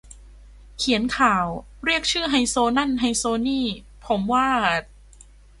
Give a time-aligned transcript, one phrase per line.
[0.77, 1.45] เขียนข่าว
[1.83, 3.65] เรียกชื่อ ไฮโซ นั่นไฮโซนี่
[4.05, 4.47] ผมว่า